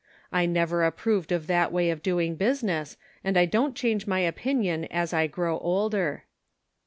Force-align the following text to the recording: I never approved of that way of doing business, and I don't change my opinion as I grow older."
I 0.31 0.47
never 0.47 0.83
approved 0.83 1.31
of 1.31 1.45
that 1.45 1.71
way 1.71 1.91
of 1.91 2.01
doing 2.01 2.35
business, 2.35 2.97
and 3.23 3.37
I 3.37 3.45
don't 3.45 3.75
change 3.75 4.07
my 4.07 4.21
opinion 4.21 4.85
as 4.85 5.13
I 5.13 5.27
grow 5.27 5.59
older." 5.59 6.23